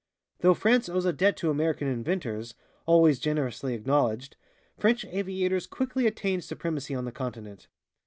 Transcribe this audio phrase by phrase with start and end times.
[0.39, 2.55] Though France owes a debt to American inventors,
[2.87, 4.35] always generously acknowledged,
[4.75, 7.67] French aviators quickly attained supremacy on the continent.